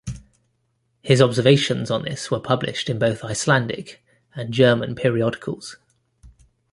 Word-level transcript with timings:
His 1.03 1.21
observations 1.21 1.91
on 1.91 2.01
this 2.05 2.31
were 2.31 2.39
published 2.39 2.89
in 2.89 2.97
both 2.97 3.23
Icelandic 3.23 4.03
and 4.33 4.51
German 4.51 4.95
periodicals. 4.95 5.77